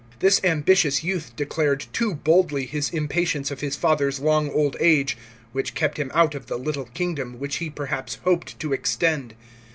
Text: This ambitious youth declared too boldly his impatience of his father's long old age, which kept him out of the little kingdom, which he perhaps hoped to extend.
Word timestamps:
This 0.17 0.41
ambitious 0.43 1.03
youth 1.03 1.35
declared 1.35 1.85
too 1.93 2.15
boldly 2.15 2.65
his 2.65 2.89
impatience 2.89 3.51
of 3.51 3.59
his 3.59 3.75
father's 3.75 4.19
long 4.19 4.49
old 4.49 4.75
age, 4.79 5.15
which 5.51 5.75
kept 5.75 5.97
him 5.99 6.09
out 6.15 6.33
of 6.33 6.47
the 6.47 6.57
little 6.57 6.85
kingdom, 6.85 7.37
which 7.37 7.57
he 7.57 7.69
perhaps 7.69 8.15
hoped 8.23 8.57
to 8.61 8.73
extend. 8.73 9.35